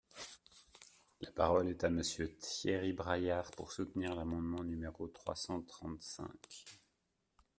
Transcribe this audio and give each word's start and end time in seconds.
La 1.19 1.31
parole 1.31 1.69
est 1.69 1.83
à 1.83 1.91
Monsieur 1.91 2.35
Thierry 2.39 2.91
Braillard, 2.91 3.51
pour 3.51 3.71
soutenir 3.71 4.15
l’amendement 4.15 4.63
numéro 4.63 5.07
trois 5.09 5.35
cent 5.35 5.61
trente-cinq. 5.61 6.65